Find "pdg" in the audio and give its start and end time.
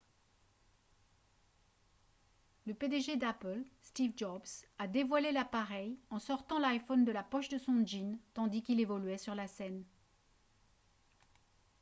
2.73-3.17